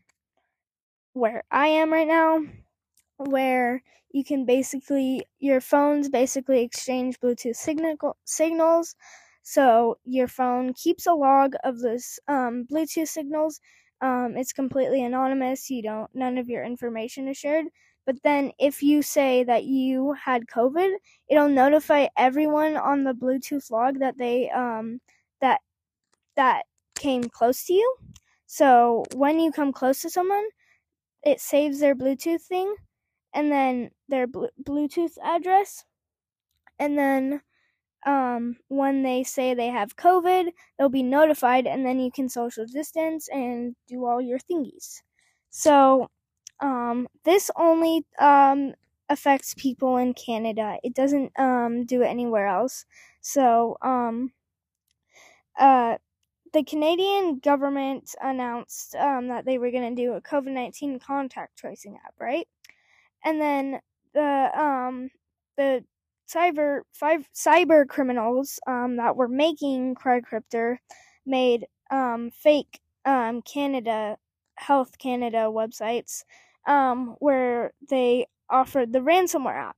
where 1.13 1.45
I 1.51 1.69
am 1.69 1.93
right 1.93 2.09
now, 2.09 2.41
where 3.19 3.83
you 4.11 4.25
can 4.25 4.45
basically, 4.47 5.23
your 5.39 5.61
phones 5.61 6.09
basically 6.09 6.63
exchange 6.63 7.21
Bluetooth 7.21 7.57
signal, 7.57 8.17
signals 8.25 8.97
so 9.51 9.99
your 10.05 10.29
phone 10.29 10.75
keeps 10.75 11.07
a 11.07 11.13
log 11.13 11.55
of 11.65 11.81
those 11.81 12.21
um, 12.29 12.67
Bluetooth 12.71 13.09
signals. 13.09 13.61
Um, 14.01 14.37
it's 14.37 14.53
completely 14.53 15.03
anonymous. 15.03 15.69
You 15.69 15.83
don't. 15.83 16.09
None 16.15 16.39
of 16.39 16.49
your 16.49 16.63
information 16.63 17.27
is 17.27 17.37
shared. 17.37 17.67
But 18.07 18.23
then, 18.23 18.53
if 18.61 18.81
you 18.81 19.03
say 19.03 19.43
that 19.43 19.65
you 19.65 20.13
had 20.13 20.47
COVID, 20.47 20.95
it'll 21.29 21.49
notify 21.49 22.07
everyone 22.17 22.77
on 22.77 23.03
the 23.03 23.13
Bluetooth 23.13 23.73
log 23.73 23.99
that 23.99 24.17
they 24.19 24.49
um, 24.51 25.01
that 25.41 25.61
that 26.37 26.63
came 26.95 27.25
close 27.25 27.65
to 27.65 27.73
you. 27.73 27.97
So 28.47 29.05
when 29.17 29.41
you 29.41 29.51
come 29.51 29.73
close 29.73 30.01
to 30.03 30.11
someone, 30.11 30.45
it 31.25 31.41
saves 31.41 31.81
their 31.81 31.97
Bluetooth 31.97 32.43
thing, 32.43 32.73
and 33.35 33.51
then 33.51 33.91
their 34.09 34.29
Bluetooth 34.29 35.19
address, 35.25 35.85
and 36.79 36.97
then 36.97 37.43
um, 38.07 38.57
when 38.69 39.03
they 39.03 39.23
say 39.25 39.55
they 39.55 39.69
have 39.69 39.97
COVID, 39.97 40.53
they'll 40.79 40.89
be 40.89 41.03
notified, 41.03 41.67
and 41.67 41.85
then 41.85 42.01
you 42.01 42.11
can 42.11 42.29
social 42.29 42.67
distance 42.67 43.29
and 43.29 43.77
do 43.89 44.05
all 44.07 44.21
your 44.21 44.39
thingies. 44.39 45.03
So, 45.51 46.11
um, 46.61 47.09
this 47.25 47.51
only 47.57 48.05
um, 48.19 48.75
affects 49.09 49.55
people 49.55 49.97
in 49.97 50.15
Canada. 50.15 50.79
It 50.83 50.95
doesn't 50.95 51.39
um, 51.39 51.85
do 51.85 52.03
it 52.03 52.07
anywhere 52.07 52.47
else. 52.47 52.87
So, 53.21 53.77
um, 53.83 54.33
uh, 55.59 55.97
the 56.53 56.65
Canadian 56.65 57.39
government 57.39 58.15
announced 58.21 58.95
um, 58.97 59.29
that 59.29 59.45
they 59.45 59.59
were 59.59 59.71
going 59.71 59.95
to 59.95 60.03
do 60.03 60.15
a 60.15 60.21
COVID 60.21 60.53
19 60.53 60.99
contact 60.99 61.57
tracing 61.59 61.99
app, 62.05 62.15
right? 62.19 62.49
And 63.25 63.41
then 63.41 63.81
the 64.15 64.51
um, 64.59 65.11
the 65.57 65.85
cyber 66.33 66.81
five 66.93 67.29
cyber 67.35 67.87
criminals 67.87 68.61
um, 68.67 68.97
that 68.97 69.17
were 69.17 69.29
making 69.29 69.95
CryCryptor 69.95 70.77
made 71.27 71.67
um, 71.91 72.31
fake 72.31 72.81
um, 73.05 73.43
Canada 73.43 74.17
Health 74.57 74.99
Canada 74.99 75.51
websites 75.51 76.23
um, 76.67 77.17
where 77.19 77.73
they 77.89 78.27
offered 78.49 78.93
the 78.93 79.01
ransomware 79.01 79.69
app. 79.69 79.77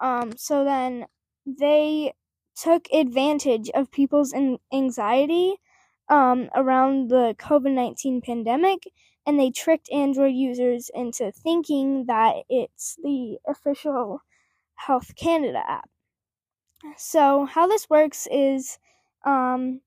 Um, 0.00 0.32
so 0.36 0.64
then 0.64 1.06
they 1.46 2.12
took 2.54 2.88
advantage 2.92 3.70
of 3.74 3.90
people's 3.90 4.34
anxiety 4.72 5.54
um, 6.08 6.48
around 6.54 7.08
the 7.10 7.34
COVID 7.38 7.72
19 7.72 8.20
pandemic 8.20 8.84
and 9.26 9.38
they 9.38 9.50
tricked 9.50 9.90
Android 9.92 10.34
users 10.34 10.90
into 10.94 11.30
thinking 11.30 12.06
that 12.06 12.34
it's 12.48 12.96
the 13.02 13.38
official 13.46 14.22
Health 14.78 15.16
Canada 15.16 15.62
app. 15.68 15.90
So, 16.96 17.44
how 17.44 17.66
this 17.66 17.90
works 17.90 18.28
is 18.30 18.78
um, 19.24 19.80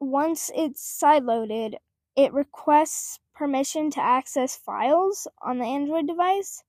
once 0.00 0.50
it's 0.54 1.00
sideloaded, 1.02 1.74
it 2.14 2.32
requests 2.34 3.18
permission 3.34 3.90
to 3.92 4.00
access 4.00 4.54
files 4.54 5.26
on 5.40 5.58
the 5.58 5.64
Android 5.64 6.06
device. 6.06 6.62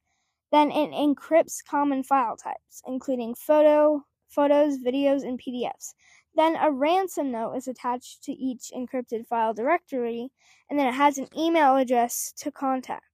Then 0.52 0.72
it 0.72 0.92
encrypts 0.92 1.64
common 1.64 2.04
file 2.04 2.38
types, 2.38 2.82
including 2.88 3.36
photo, 3.36 4.06
photos, 4.30 4.78
videos, 4.78 5.24
and 5.24 5.40
PDFs. 5.40 5.94
Then 6.36 6.56
a 6.56 6.72
ransom 6.72 7.32
note 7.32 7.56
is 7.56 7.68
attached 7.68 8.24
to 8.24 8.32
each 8.32 8.72
encrypted 8.74 9.28
file 9.28 9.54
directory, 9.54 10.32
and 10.70 10.80
then 10.80 10.88
it 10.88 10.94
has 10.94 11.18
an 11.18 11.28
email 11.38 11.76
address 11.76 12.32
to 12.38 12.52
contact. 12.52 13.09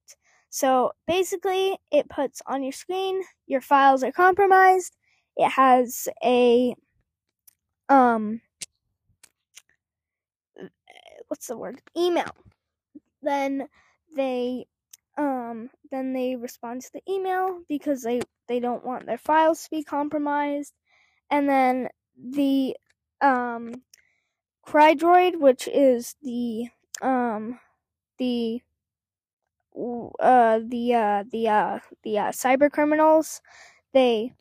So 0.50 0.92
basically, 1.06 1.78
it 1.90 2.08
puts 2.08 2.42
on 2.46 2.62
your 2.62 2.72
screen 2.72 3.22
your 3.46 3.60
files 3.60 4.02
are 4.02 4.12
compromised. 4.12 4.96
It 5.36 5.50
has 5.50 6.08
a 6.24 6.74
um 7.88 8.40
what's 11.28 11.46
the 11.46 11.56
word 11.56 11.80
email. 11.96 12.30
Then 13.22 13.68
they 14.16 14.66
um 15.18 15.70
then 15.90 16.12
they 16.12 16.36
respond 16.36 16.82
to 16.82 16.90
the 16.92 17.02
email 17.10 17.60
because 17.68 18.02
they 18.02 18.20
they 18.48 18.60
don't 18.60 18.84
want 18.84 19.06
their 19.06 19.18
files 19.18 19.64
to 19.64 19.70
be 19.70 19.82
compromised 19.82 20.74
and 21.30 21.48
then 21.48 21.88
the 22.18 22.76
um 23.20 23.74
crydroid 24.66 25.38
which 25.40 25.68
is 25.68 26.16
the 26.22 26.66
um 27.02 27.58
the 28.18 28.60
uh 30.20 30.60
the 30.68 30.94
uh 30.94 31.24
the 31.30 31.48
uh 31.48 31.78
the 32.02 32.18
uh 32.18 32.30
cyber 32.32 32.70
criminals 32.70 33.40
they 33.92 34.32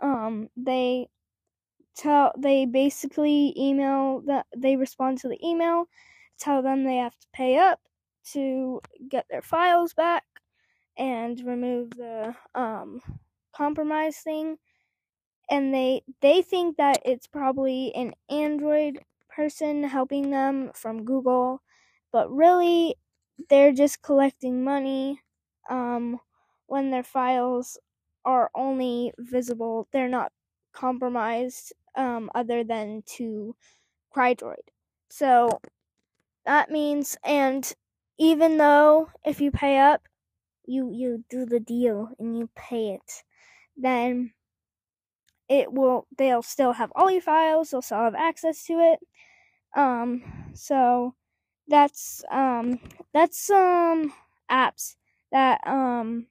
um 0.00 0.48
they 0.56 1.08
tell 1.96 2.32
they 2.38 2.66
basically 2.66 3.54
email 3.58 4.20
that 4.26 4.46
they 4.56 4.76
respond 4.76 5.18
to 5.18 5.28
the 5.28 5.38
email 5.46 5.86
tell 6.38 6.62
them 6.62 6.84
they 6.84 6.96
have 6.96 7.18
to 7.18 7.26
pay 7.32 7.58
up 7.58 7.80
to 8.24 8.80
get 9.08 9.26
their 9.30 9.42
files 9.42 9.94
back 9.94 10.24
and 10.98 11.40
remove 11.46 11.90
the 11.90 12.34
um, 12.54 13.00
compromise 13.54 14.18
thing. 14.18 14.58
And 15.50 15.72
they 15.74 16.02
they 16.20 16.42
think 16.42 16.76
that 16.78 17.00
it's 17.04 17.26
probably 17.26 17.94
an 17.94 18.14
android 18.30 19.00
person 19.28 19.84
helping 19.84 20.30
them 20.30 20.72
from 20.74 21.04
google 21.04 21.62
but 22.12 22.30
really 22.30 22.96
they're 23.48 23.72
just 23.72 24.02
collecting 24.02 24.64
money 24.64 25.20
um, 25.70 26.20
when 26.66 26.90
their 26.90 27.02
files 27.04 27.78
are 28.24 28.50
only 28.54 29.12
visible 29.18 29.88
they're 29.92 30.08
not 30.08 30.32
compromised 30.72 31.72
um, 31.96 32.30
other 32.34 32.64
than 32.64 33.02
to 33.06 33.54
crydroid 34.16 34.68
so 35.10 35.60
that 36.44 36.70
means 36.70 37.16
and 37.24 37.74
even 38.18 38.56
though 38.56 39.10
if 39.24 39.40
you 39.40 39.50
pay 39.50 39.78
up, 39.78 40.08
you 40.66 40.90
you 40.92 41.24
do 41.30 41.46
the 41.46 41.60
deal 41.60 42.10
and 42.18 42.38
you 42.38 42.50
pay 42.56 42.94
it, 42.94 43.24
then 43.76 44.34
it 45.48 45.72
will 45.72 46.06
they'll 46.16 46.42
still 46.42 46.72
have 46.72 46.92
all 46.94 47.10
your 47.10 47.20
files, 47.20 47.70
they'll 47.70 47.82
still 47.82 47.98
have 47.98 48.14
access 48.14 48.64
to 48.64 48.74
it. 48.74 49.00
Um 49.78 50.52
so 50.54 51.14
that's 51.68 52.24
um 52.30 52.78
that's 53.12 53.38
some 53.38 54.12
apps 54.50 54.96
that 55.32 55.60
um 55.66 56.26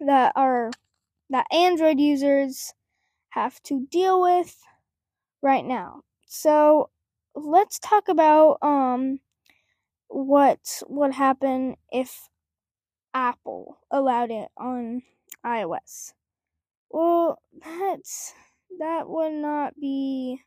that 0.00 0.32
are 0.36 0.70
that 1.30 1.46
Android 1.52 2.00
users 2.00 2.74
have 3.30 3.62
to 3.64 3.86
deal 3.90 4.20
with 4.22 4.56
right 5.42 5.64
now. 5.64 6.02
So 6.26 6.90
let's 7.34 7.78
talk 7.78 8.08
about 8.08 8.58
um 8.62 9.20
what 10.08 10.82
would 10.88 11.12
happen 11.12 11.76
if 11.92 12.28
Apple 13.14 13.78
allowed 13.90 14.30
it 14.30 14.48
on 14.56 15.02
iOS. 15.44 16.12
Well, 16.90 17.40
that's 17.64 18.34
that 18.78 19.08
would 19.08 19.32
not 19.32 19.78
be 19.78 20.40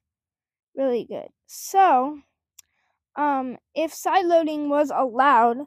really 0.75 1.05
good. 1.05 1.29
So, 1.47 2.19
um, 3.19 3.57
if 3.75 3.93
sideloading 3.93 4.69
was 4.69 4.91
allowed, 4.95 5.59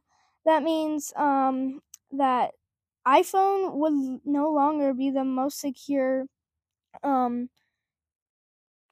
that 0.47 0.63
means 0.65 1.13
um, 1.17 1.83
that 2.13 2.53
iPhone 3.07 3.75
would 3.75 4.21
no 4.27 4.51
longer 4.51 4.95
be 4.95 5.11
the 5.11 5.25
most 5.25 5.61
secure 5.61 6.27
um, 7.05 7.51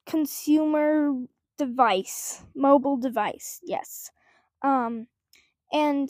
consumer 0.05 1.11
device, 1.57 2.43
mobile 2.55 2.97
device. 2.97 3.59
Yes. 3.63 4.11
Um, 4.61 5.07
and 5.73 6.09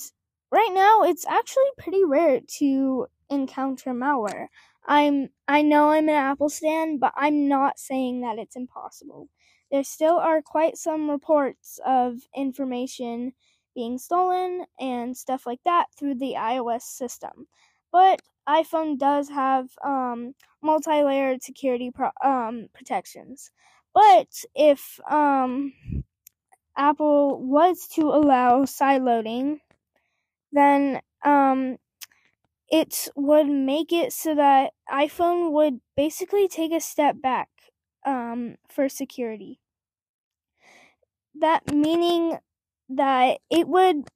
right 0.51 0.71
now, 0.73 1.03
it's 1.03 1.27
actually 1.27 1.69
pretty 1.77 2.05
rare 2.05 2.41
to 2.59 3.07
encounter 3.29 3.91
malware. 3.93 4.47
I'm 4.87 5.29
I 5.47 5.63
know 5.63 5.89
I'm 5.91 6.09
an 6.09 6.15
Apple 6.15 6.49
stan, 6.49 6.99
but 6.99 7.13
I'm 7.17 7.47
not 7.49 7.79
saying 7.79 8.21
that 8.21 8.39
it's 8.39 8.55
impossible. 8.55 9.29
There 9.71 9.83
still 9.83 10.17
are 10.17 10.41
quite 10.41 10.77
some 10.77 11.09
reports 11.09 11.79
of 11.85 12.19
information 12.35 13.33
being 13.73 13.97
stolen 13.97 14.65
and 14.79 15.15
stuff 15.15 15.45
like 15.45 15.61
that 15.63 15.87
through 15.97 16.15
the 16.15 16.35
iOS 16.37 16.81
system. 16.83 17.47
But 17.91 18.21
iPhone 18.47 18.97
does 18.97 19.29
have 19.29 19.69
um, 19.83 20.35
multi-layered 20.61 21.41
security 21.43 21.91
pro- 21.91 22.11
um, 22.23 22.67
protections. 22.73 23.51
But 23.93 24.43
if 24.55 24.99
um, 25.09 25.73
Apple 26.77 27.41
was 27.41 27.87
to 27.89 28.09
allow 28.09 28.65
side 28.65 29.03
loading, 29.03 29.61
then 30.51 31.01
um, 31.25 31.77
it 32.69 33.09
would 33.15 33.47
make 33.49 33.93
it 33.93 34.13
so 34.13 34.35
that 34.35 34.73
iPhone 34.91 35.51
would 35.53 35.81
basically 35.97 36.49
take 36.49 36.73
a 36.73 36.81
step 36.81 37.21
back 37.21 37.49
um, 38.05 38.57
for 38.69 38.89
security. 38.89 39.60
That 41.35 41.73
meaning 41.73 42.37
that 42.89 43.39
it 43.49 43.67
would 43.67 44.09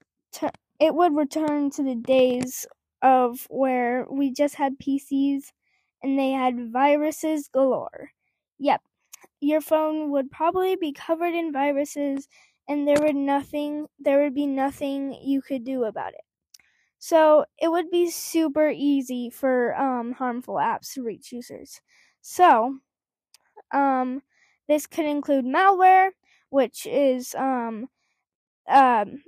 it 0.80 0.94
would 0.96 1.16
return 1.16 1.70
to 1.72 1.84
the 1.84 1.96
days 1.96 2.66
of 3.02 3.48
where 3.50 4.06
we 4.10 4.32
just 4.32 4.56
had 4.56 4.80
PCs 4.80 5.52
and 6.04 6.18
they 6.20 6.32
had 6.32 6.72
viruses 6.72 7.48
galore. 7.48 8.12
Yep, 8.60 8.82
your 9.42 9.62
phone 9.62 10.12
would 10.12 10.32
probably 10.32 10.76
be 10.76 10.94
covered 10.94 11.34
in 11.36 11.54
viruses 11.54 12.28
and 12.68 12.88
there 12.88 13.02
would 13.02 13.16
nothing 13.16 13.88
there 14.00 14.22
would 14.24 14.36
be 14.36 14.48
nothing 14.48 15.14
you 15.24 15.42
could 15.42 15.64
do 15.64 15.84
about 15.86 16.14
it. 16.14 16.22
So 17.00 17.46
it 17.60 17.70
would 17.70 17.92
be 17.92 18.10
super 18.12 18.70
easy 18.70 19.30
for 19.30 19.76
um, 19.76 20.14
harmful 20.14 20.56
apps 20.56 20.94
to 20.94 21.04
reach 21.04 21.32
users. 21.32 21.82
So 22.22 22.80
um, 23.72 24.22
this 24.68 24.88
could 24.88 25.06
include 25.06 25.46
malware, 25.46 26.12
which 26.56 26.86
is 26.88 27.36
um, 27.36 27.88
um, 28.70 29.24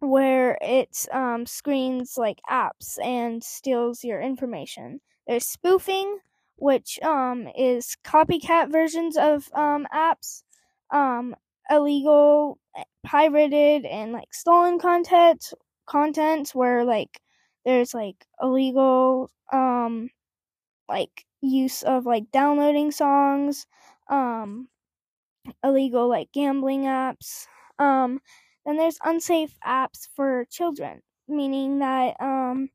where 0.00 0.58
it 0.62 1.06
um, 1.12 1.46
screens 1.46 2.14
like 2.16 2.40
apps 2.50 2.98
and 3.04 3.42
steals 3.44 4.04
your 4.04 4.20
information. 4.20 5.00
There's 5.26 5.46
spoofing, 5.46 6.18
which 6.56 6.98
um, 7.02 7.48
is 7.56 7.96
copycat 8.04 8.70
versions 8.72 9.16
of 9.16 9.50
um, 9.54 9.86
apps, 9.94 10.42
um, 10.90 11.36
illegal, 11.70 12.58
eh, 12.76 12.84
pirated, 13.04 13.84
and 13.86 14.12
like 14.12 14.32
stolen 14.34 14.78
content. 14.78 15.52
Content 15.86 16.50
where 16.54 16.84
like 16.84 17.20
there's 17.64 17.94
like 17.94 18.24
illegal 18.40 19.30
um 19.52 20.08
like 20.88 21.24
use 21.40 21.82
of 21.82 22.06
like 22.06 22.30
downloading 22.32 22.90
songs, 22.90 23.66
um, 24.08 24.68
illegal 25.64 26.08
like 26.08 26.32
gambling 26.32 26.82
apps. 26.82 27.46
Um, 27.78 28.20
then 28.66 28.76
there's 28.76 28.98
unsafe 29.04 29.56
apps 29.64 30.08
for 30.14 30.44
children, 30.50 31.02
meaning 31.28 31.78
that 31.80 32.16
um 32.20 32.70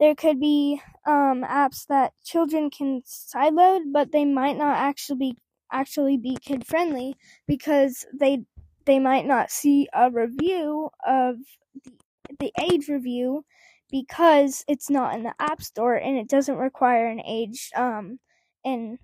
there 0.00 0.14
could 0.14 0.38
be 0.40 0.80
um, 1.06 1.42
apps 1.42 1.86
that 1.88 2.12
children 2.24 2.70
can 2.70 3.02
sideload, 3.02 3.92
but 3.92 4.12
they 4.12 4.24
might 4.24 4.56
not 4.56 4.76
actually 4.78 5.18
be 5.18 5.38
actually 5.72 6.16
be 6.16 6.36
kid 6.40 6.66
friendly 6.66 7.14
because 7.46 8.06
they 8.18 8.44
they 8.86 8.98
might 8.98 9.26
not 9.26 9.50
see 9.50 9.88
a 9.92 10.10
review 10.10 10.90
of 11.06 11.36
the 11.84 11.92
the 12.38 12.52
age 12.60 12.88
review 12.88 13.44
because 13.90 14.64
it's 14.68 14.90
not 14.90 15.14
in 15.14 15.22
the 15.24 15.34
app 15.40 15.62
store 15.62 15.94
and 15.96 16.16
it 16.18 16.28
doesn't 16.28 16.56
require 16.56 17.06
an 17.08 17.20
age 17.20 17.70
um 17.76 18.18
and 18.64 18.98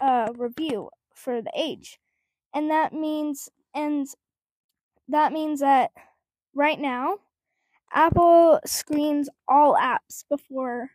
uh 0.00 0.28
review 0.36 0.90
for 1.14 1.42
the 1.42 1.52
age 1.56 1.98
and 2.54 2.70
that 2.70 2.92
means 2.92 3.48
and 3.74 4.06
that 5.08 5.32
means 5.32 5.60
that 5.60 5.90
right 6.54 6.80
now 6.80 7.18
Apple 7.92 8.60
screens 8.66 9.28
all 9.48 9.76
apps 9.76 10.24
before 10.28 10.90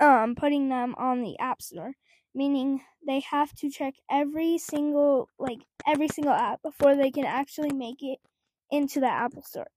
um, 0.00 0.34
putting 0.34 0.68
them 0.68 0.94
on 0.98 1.22
the 1.22 1.38
App 1.38 1.62
Store, 1.62 1.94
meaning 2.34 2.82
they 3.06 3.20
have 3.20 3.54
to 3.56 3.70
check 3.70 3.94
every 4.10 4.58
single 4.58 5.28
like 5.38 5.60
every 5.86 6.08
single 6.08 6.32
app 6.34 6.62
before 6.62 6.96
they 6.96 7.10
can 7.10 7.24
actually 7.24 7.72
make 7.72 8.02
it 8.02 8.18
into 8.70 9.00
the 9.00 9.08
Apple 9.08 9.42
Store. 9.42 9.68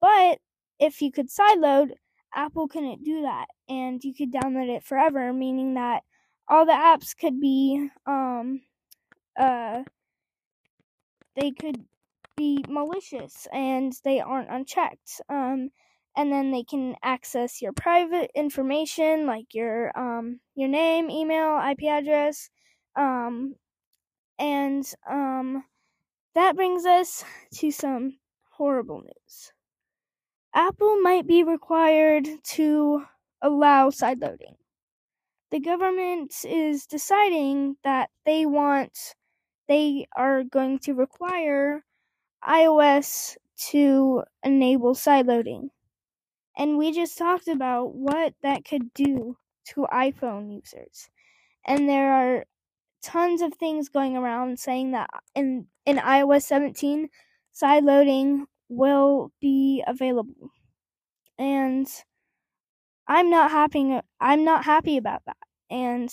But 0.00 0.38
if 0.78 1.02
you 1.02 1.12
could 1.12 1.28
sideload, 1.30 1.92
Apple 2.34 2.68
couldn't 2.68 3.04
do 3.04 3.22
that, 3.22 3.46
and 3.68 4.02
you 4.04 4.14
could 4.14 4.32
download 4.32 4.68
it 4.74 4.84
forever, 4.84 5.32
meaning 5.32 5.74
that 5.74 6.02
all 6.48 6.66
the 6.66 6.72
apps 6.72 7.16
could 7.16 7.40
be 7.40 7.90
um 8.06 8.62
uh 9.40 9.84
they 11.36 11.50
could 11.50 11.84
be 12.36 12.64
malicious 12.68 13.48
and 13.52 13.94
they 14.04 14.20
aren't 14.20 14.50
unchecked. 14.50 15.20
Um 15.28 15.70
and 16.16 16.32
then 16.32 16.50
they 16.50 16.64
can 16.64 16.96
access 17.02 17.62
your 17.62 17.72
private 17.72 18.30
information 18.34 19.26
like 19.26 19.54
your 19.54 19.96
um 19.98 20.40
your 20.54 20.68
name, 20.68 21.10
email, 21.10 21.58
IP 21.70 21.84
address, 21.84 22.50
um 22.96 23.56
and 24.38 24.92
um 25.08 25.64
that 26.34 26.56
brings 26.56 26.86
us 26.86 27.24
to 27.54 27.70
some 27.70 28.18
horrible 28.52 29.00
news. 29.02 29.52
Apple 30.54 31.00
might 31.00 31.26
be 31.26 31.44
required 31.44 32.28
to 32.44 33.04
allow 33.42 33.90
sideloading. 33.90 34.56
The 35.50 35.60
government 35.60 36.34
is 36.44 36.86
deciding 36.86 37.76
that 37.84 38.10
they 38.26 38.46
want, 38.46 39.14
they 39.70 40.08
are 40.16 40.42
going 40.42 40.80
to 40.80 40.94
require 40.94 41.84
iOS 42.44 43.36
to 43.70 44.24
enable 44.42 44.96
sideloading. 44.96 45.68
And 46.58 46.76
we 46.76 46.90
just 46.90 47.16
talked 47.16 47.46
about 47.46 47.94
what 47.94 48.34
that 48.42 48.64
could 48.64 48.92
do 48.94 49.36
to 49.66 49.86
iPhone 49.92 50.52
users. 50.52 51.08
And 51.64 51.88
there 51.88 52.12
are 52.12 52.44
tons 53.00 53.42
of 53.42 53.54
things 53.54 53.88
going 53.88 54.16
around 54.16 54.58
saying 54.58 54.90
that 54.90 55.08
in, 55.36 55.66
in 55.86 55.98
iOS 55.98 56.42
17, 56.42 57.08
sideloading 57.54 58.46
will 58.68 59.30
be 59.40 59.84
available. 59.86 60.50
And 61.38 61.86
I'm 63.06 63.30
not 63.30 63.52
happy 63.52 64.00
I'm 64.20 64.44
not 64.44 64.64
happy 64.64 64.96
about 64.96 65.22
that. 65.26 65.36
And 65.70 66.12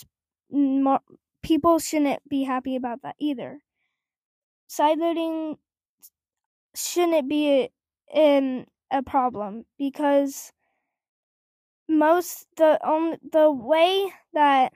more, 0.51 0.99
people 1.47 1.79
shouldn't 1.79 2.27
be 2.27 2.43
happy 2.43 2.75
about 2.75 3.01
that 3.03 3.15
either. 3.19 3.61
Sideloading 4.69 5.57
shouldn't 6.75 7.29
be 7.29 7.69
in 8.13 8.65
a 8.91 9.01
problem 9.01 9.65
because 9.77 10.51
most 11.87 12.47
the 12.57 12.77
only 12.85 13.17
the 13.31 13.49
way 13.49 14.11
that 14.33 14.73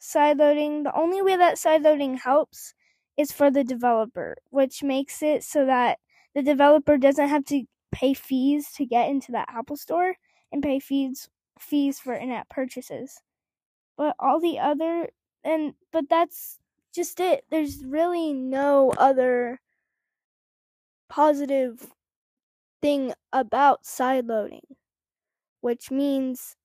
sideloading 0.00 0.84
the 0.84 0.96
only 0.96 1.20
way 1.20 1.36
that 1.36 1.56
sideloading 1.56 2.18
helps 2.18 2.72
is 3.18 3.30
for 3.30 3.50
the 3.50 3.62
developer, 3.62 4.36
which 4.48 4.82
makes 4.82 5.22
it 5.22 5.44
so 5.44 5.66
that 5.66 5.98
the 6.34 6.42
developer 6.42 6.96
doesn't 6.96 7.28
have 7.28 7.44
to 7.44 7.64
pay 7.92 8.14
fees 8.14 8.72
to 8.72 8.86
get 8.86 9.10
into 9.10 9.32
the 9.32 9.44
Apple 9.50 9.76
Store 9.76 10.14
and 10.50 10.62
pay 10.62 10.80
fees 10.80 11.28
fees 11.58 11.98
for 11.98 12.14
in-app 12.14 12.48
purchases. 12.48 13.20
But 13.98 14.16
all 14.18 14.40
the 14.40 14.58
other 14.58 15.10
and 15.46 15.74
but 15.92 16.08
that's 16.08 16.58
just 16.94 17.20
it. 17.20 17.44
There's 17.50 17.84
really 17.84 18.32
no 18.32 18.92
other 18.98 19.60
positive 21.08 21.92
thing 22.82 23.14
about 23.32 23.84
sideloading, 23.84 24.76
which 25.60 25.90
means 25.90 26.56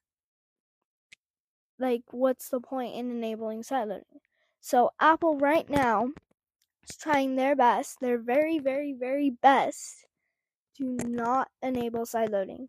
like 1.80 2.04
what's 2.12 2.50
the 2.50 2.60
point 2.60 2.96
in 2.96 3.12
enabling 3.12 3.62
sideloading? 3.64 4.20
So 4.62 4.92
Apple 5.00 5.38
right 5.38 5.70
now 5.70 6.10
is 6.90 6.98
trying 6.98 7.36
their 7.36 7.56
best, 7.56 8.00
their 8.02 8.18
very 8.18 8.60
very 8.60 8.94
very 8.94 9.30
best 9.30 10.08
to 10.78 10.86
not 10.86 11.50
enable 11.62 12.02
sideloading. 12.06 12.68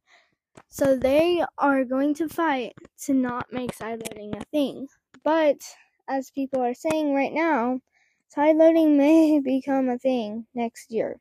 So 0.69 0.97
they 0.97 1.45
are 1.59 1.85
going 1.85 2.15
to 2.15 2.29
fight 2.29 2.75
to 3.05 3.15
not 3.15 3.53
make 3.53 3.77
sideloading 3.77 4.41
a 4.41 4.45
thing. 4.47 4.89
But 5.25 5.59
as 6.13 6.31
people 6.31 6.61
are 6.61 6.75
saying 6.75 7.15
right 7.15 7.33
now, 7.33 7.81
sideloading 8.37 8.97
may 8.99 9.41
become 9.41 9.89
a 9.89 9.99
thing 9.99 10.47
next 10.55 10.91
year. 10.93 11.21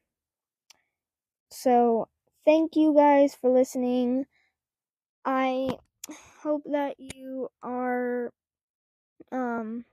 So 1.51 2.09
thank 2.45 2.75
you 2.75 2.93
guys 2.95 3.35
for 3.35 3.51
listening. 3.51 4.25
I 5.25 5.77
hope 6.43 6.63
that 6.65 6.99
you 6.99 7.49
are 7.63 8.31
um 9.31 9.85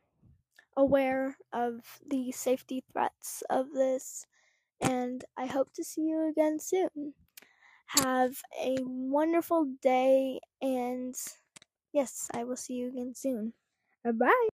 aware 0.76 1.36
of 1.52 2.00
the 2.06 2.32
safety 2.32 2.82
threats 2.92 3.42
of 3.50 3.72
this 3.72 4.26
and 4.80 5.24
I 5.36 5.46
hope 5.46 5.72
to 5.74 5.84
see 5.84 6.02
you 6.02 6.28
again 6.28 6.58
soon. 6.60 7.14
Have 8.04 8.42
a 8.62 8.78
wonderful 8.82 9.66
day, 9.82 10.40
and 10.62 11.14
yes, 11.92 12.28
I 12.34 12.44
will 12.44 12.56
see 12.56 12.74
you 12.74 12.88
again 12.88 13.14
soon. 13.14 13.54
Bye 14.04 14.12
bye. 14.12 14.48